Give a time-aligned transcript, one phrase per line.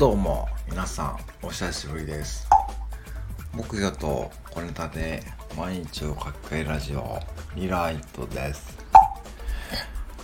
[0.00, 2.48] どうも皆さんお久しぶりです。
[3.52, 5.22] 木魚と小ネタで
[5.54, 7.20] 毎日を書き換えラジオ
[7.54, 8.78] リライトです。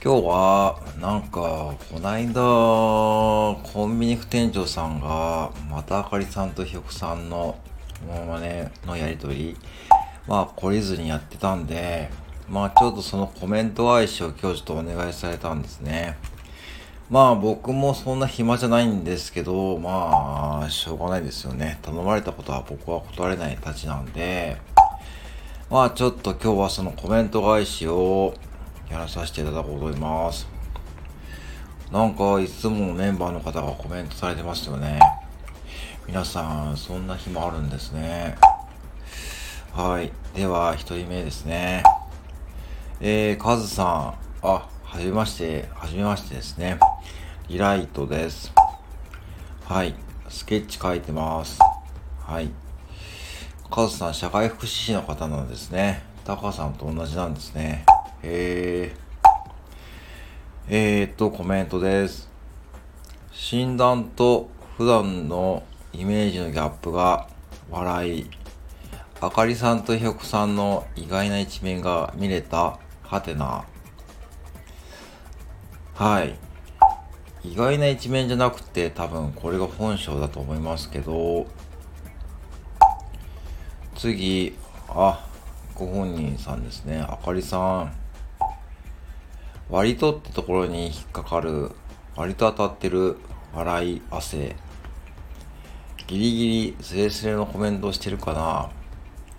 [0.00, 7.58] 今日はなんかこないだコンビニ副店長さんがまたあかりさんとひよこさんの
[8.06, 9.56] ものまねのやりとり
[10.28, 12.10] まあ懲りずにやってたんで
[12.48, 16.16] まあちょっとそのコメント返しを今日ちょっとお願いされたんですね。
[17.10, 21.78] まあ僕もそんな暇じゃないんですけど、まあしょうがないですよね。
[21.82, 24.56] 頼まれたことは僕は断れないたちなんで、
[25.70, 28.34] まあちょっと今日はそのコメント返しを
[28.90, 30.48] やらさせていただこうと思います。
[31.92, 34.98] なんかいつもメンバーの方がコメントされてますよね。
[36.06, 38.36] 皆さん、そんな日もあるんですね。
[39.72, 40.12] はい。
[40.34, 41.82] では、一人目ですね。
[43.00, 44.14] えー、カズさん。
[44.42, 46.78] あ、はじめまして、はじめましてですね。
[47.48, 48.52] リライトです。
[49.64, 49.92] はい。
[50.28, 51.58] スケッチ書いてます。
[52.20, 52.48] はい。
[53.72, 56.04] カズさん、社会福祉士の方なんですね。
[56.24, 57.84] タカさんと同じなんですね。
[58.22, 58.94] へ
[60.68, 61.00] え。
[61.00, 62.30] えー、っと、コメントです。
[63.32, 64.48] 診断と
[64.78, 67.26] 普段のイメージのギャップが
[67.68, 68.30] 笑い。
[69.20, 73.64] あかりさんとひよこさんの意外な一面が見れた、はてな。
[75.94, 76.34] はい。
[77.44, 81.46] 意外な一面じゃなくて多分これが本性だと思いますけど、
[83.94, 84.56] 次、
[84.88, 85.24] あ、
[85.76, 86.98] ご本人さんですね。
[87.08, 87.92] あかりさん。
[89.70, 91.70] 割とってところに引っかかる、
[92.16, 93.16] 割と当たってる、
[93.54, 94.56] 笑い、汗。
[96.08, 98.70] ギリギリスレスレのコメントしてるかな。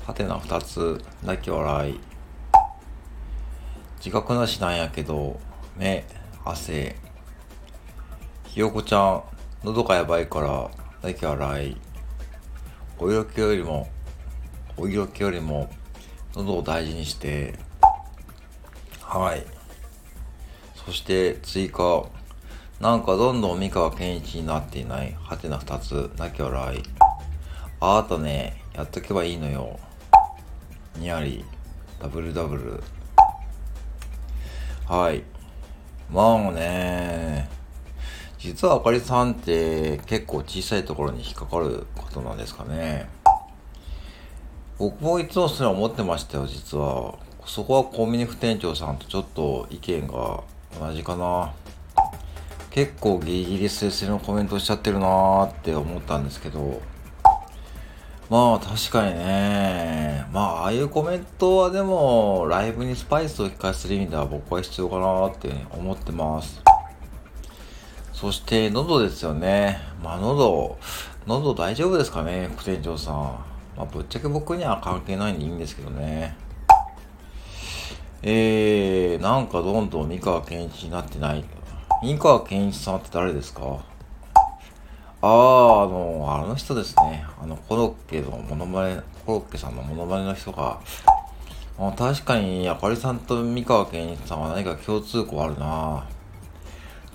[0.06, 2.00] はてな二つ、泣き笑い。
[3.98, 5.38] 自覚なしなんやけど、
[5.76, 6.06] 目、
[6.46, 6.96] 汗。
[8.46, 9.24] ひよこちゃん、
[9.64, 10.70] 喉がやばいから、
[11.02, 11.78] だけ洗い。
[13.00, 13.89] お色気よりも、
[14.78, 15.72] お色気よりも、
[16.36, 17.58] 喉を大事にして、
[19.02, 19.44] はい。
[20.86, 22.05] そして追加。
[22.80, 25.17] なんかどんどん三河健一になっていない。
[25.20, 26.11] はてな二つ。
[26.17, 26.84] なき笑い。
[27.80, 29.80] あーとね、やっとけばいいのよ。
[30.98, 31.44] にやり。
[32.00, 32.84] ダブルダブル。
[34.88, 35.23] はい。
[36.10, 37.49] まあね、
[38.38, 43.10] 実はあかりさんって結構小さいところに引っかかることなんですかね。
[44.77, 47.16] 僕もいつもそれ思ってましたよ、実は。
[47.45, 50.43] そこはコンビニ副店長さんとちょっと意見が
[50.80, 51.54] 同じかな。
[52.70, 56.82] 結構ギリギリスレスレのコメントしちゃってるなーって思ったんですけど。
[58.30, 60.25] まあ確かにね。
[60.31, 66.59] まあああいうコメントはでもライブにスパイスを聞かせる意味では僕は必要かなって思ってます。
[68.13, 69.80] そして喉ですよね。
[70.03, 70.77] まあ喉、
[71.27, 73.15] 喉大丈夫ですかね副店長さん。
[73.77, 76.36] まあぶっちゃけ僕には関係ないんでいいんですけどね。
[78.23, 81.43] えー、なんかどんどん三河健一になってない。
[82.02, 83.83] 三河健一さんって誰ですか？
[85.25, 87.25] ああ、あの、あの人ですね。
[87.41, 90.80] あの、コロッケのモノマネ、コロッケさんのモノマネの人が、
[91.80, 96.08] あ確かに、あかりさんと三河健一さんは何か共通項あるな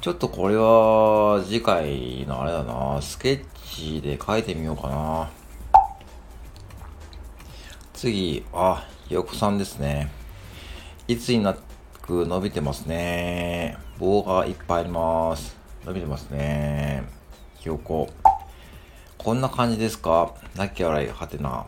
[0.00, 3.44] ちょっとこれは、次回のあれだなスケッ
[3.76, 5.30] チで書いてみようかな
[7.92, 10.10] 次、あ、ひよこさんですね。
[11.06, 11.54] いつにな
[12.02, 13.78] く伸びてますね。
[14.00, 15.56] 棒がいっぱいあります。
[15.84, 17.19] 伸びてますね。
[17.60, 18.08] ひよこ。
[19.18, 20.34] こんな感じですか？
[20.56, 21.66] 泣き笑い、はてな。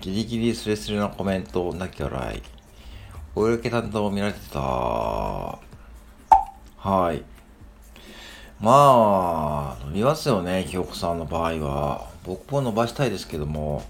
[0.00, 2.42] ギリギリスレスレのコメント、泣き笑い。
[3.36, 4.58] お色気担当見られてた。
[4.58, 5.60] は
[7.12, 7.22] い。
[8.60, 12.10] まあ、伸びますよね、ひよこさんの場合は。
[12.24, 13.84] 僕も伸ばしたいですけども、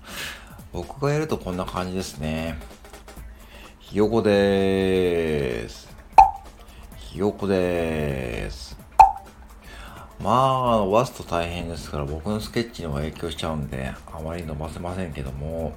[0.70, 2.58] 僕がやるとこんな感じですね。
[3.80, 5.88] ひよこでーす。
[6.98, 8.81] ひよこでーす。
[10.22, 15.72] まあ、伸ばすと大変ですから、僕のスケッチにも影響しちゃうんで、あまり伸ばせませんけども。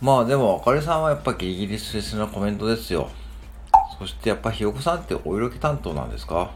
[0.00, 3.10] まあでも、あかりさんはやっぱギリギリスレスなコメントですよ。
[3.98, 6.52] そしてやっぱひよこさんってお色気担当なんですか？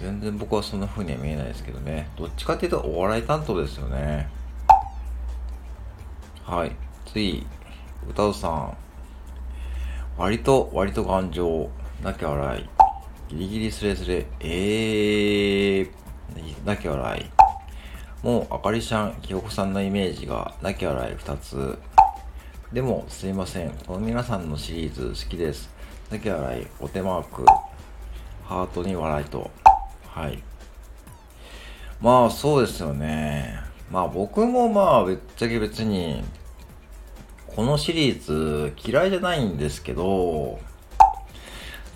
[0.00, 2.08] 全然僕はそんな風には見えないですけどね。
[2.16, 4.28] どっちかっていうとお笑い担当ですよね。
[6.44, 6.72] はい。
[7.06, 7.46] 次、
[8.10, 8.76] 歌うさん。
[10.18, 11.70] 割と、割と頑丈。
[12.02, 12.81] なきゃ笑い。
[13.32, 15.90] ギリギリスレスレ、えー、
[16.66, 18.26] なき笑い。
[18.26, 21.78] もう、あかりちゃん、ひよこさんのイメージが、なき笑い2つ。
[22.74, 23.70] でも、すいません。
[23.86, 25.70] この皆さんのシリーズ好きです。
[26.10, 27.46] なき笑い、お手マーク、
[28.44, 29.50] ハートに笑いと。
[30.08, 30.42] はい。
[32.02, 33.60] まあそうですよね。
[33.90, 36.22] まあ僕もまあぶっちゃけ別に、
[37.46, 40.60] このシリーズ嫌いじゃないんですけど、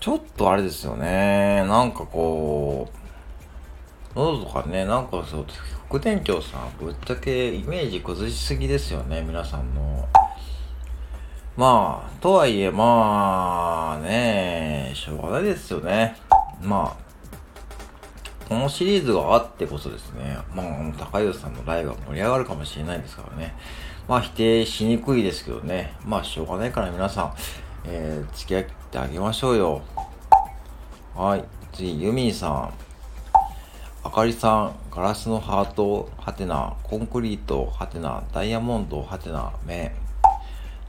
[0.07, 1.65] ちょっとあれですよね。
[1.67, 2.89] なんかこ
[4.15, 5.47] う、喉とかね、なんかそう、
[5.89, 10.07] 副店長さん、ぶっちゃけイメージ崩しすぎですよね、皆さんの。
[11.57, 16.15] まあ、とはいえ、まあね、しょうがないですよね。
[16.63, 20.67] まあ、このシリーズがあってこそですね、まあ、
[20.97, 23.57] 高吉さんのライブが盛り上がるかもしれないですからね。
[24.07, 25.95] まあ、否定しにくいですけどね。
[26.05, 27.35] まあ、しょうがないから皆さん、
[27.89, 29.83] えー、付き合ってあげましょうよ。
[31.15, 31.45] はい。
[31.73, 32.75] 次、ユミンさん。
[34.03, 39.95] あかりさん、ガラスのハート、ハテナ、コンクリート、ハテナ、ダイヤモンド、ハテナ、目。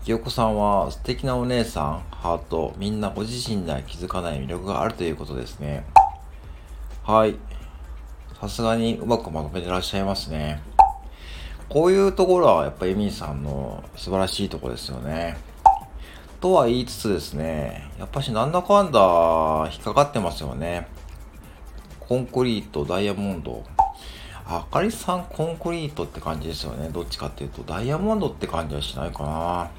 [0.04, 5.86] ひよこさんは素敵なお姉さん、ハート、みんなご自身では気づかない魅力があるということですね。
[7.04, 7.36] はい。
[8.40, 10.62] さすがにうまくまとめてらっしゃいますね。
[11.70, 15.38] こういうところはやっぱエミンさんの素晴らしいとこですよね。
[16.39, 19.00] とは言いつつですね、やっぱしなんだかんだ
[19.72, 20.88] 引っかかってますよね。
[22.00, 23.63] コンクリート、ダイヤモンド。
[24.45, 26.89] あかりさんコンクリートって感じですよね。
[26.89, 29.72] どっちかっていうと、ダイヤモンドって感じはしないかな。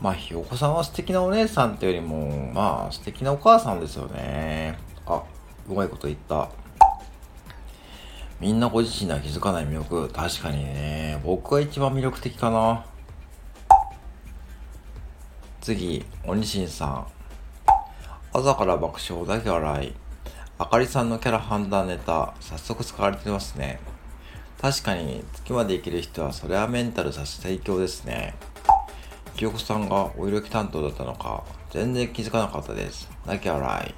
[0.00, 4.76] まあ、ひよこさんは素敵なお姉さんってよりも、まあ、素敵なお母さんですよね。
[5.06, 5.22] あ、
[5.68, 6.48] うまいこと言った。
[8.40, 10.08] みんなご自身では気づかない魅力。
[10.08, 11.20] 確かにね。
[11.24, 12.84] 僕が一番魅力的かな。
[15.62, 17.06] 次、おにしんさん。
[18.32, 19.94] 朝から爆笑だけ笑い。
[20.58, 23.78] あかりさんのキャラ判断ネタ、早速使われてますね。
[24.60, 28.34] 確かに、月まで生きる人はそれはメンタルさせ最強ですね。
[29.36, 33.08] 清子さんがお色気担当だったのか、全然気づかなかったです。
[33.24, 33.94] だけ笑い。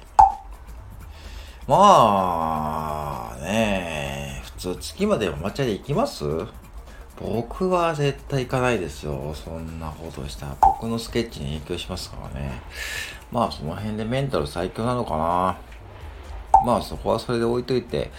[1.67, 6.23] まあ、ねえ普通月までお抹茶で行きます？
[7.17, 9.33] 僕は絶対行かないですよ。
[9.33, 12.61] そんなことしたら僕のスケッチに影響しますからね。
[13.31, 15.57] まあその辺でメンタル最強なのかな。
[16.65, 18.11] まあそこはそれで置いといて、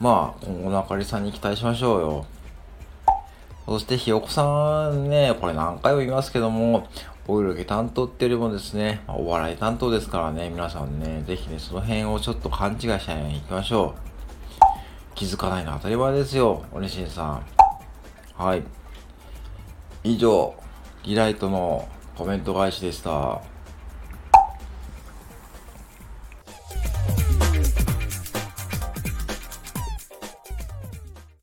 [0.00, 2.26] まあ今後のあかりさんに期待しましょうよ。
[3.66, 6.88] そしてひよこさんね、これ何回も言いますけども、
[7.28, 15.14] お色気担当ってよりもですね、お笑い担当ですからね、皆さんね、ぜひね、その辺をちょっと勘違いしないように行きましょう。
[15.14, 17.61] 気づかないのは当たり前ですよ、おにしんさん。
[18.42, 18.64] はい。
[20.02, 20.52] 以上、
[21.04, 23.40] リライトのコメント返しでした。